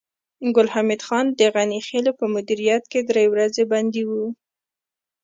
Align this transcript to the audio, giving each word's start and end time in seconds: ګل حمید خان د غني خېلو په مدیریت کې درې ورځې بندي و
ګل 0.55 0.67
حمید 0.73 1.01
خان 1.07 1.25
د 1.39 1.41
غني 1.53 1.79
خېلو 1.87 2.11
په 2.19 2.25
مدیریت 2.35 2.83
کې 2.91 2.99
درې 3.09 3.25
ورځې 3.33 3.63
بندي 3.71 4.03
و 4.09 4.11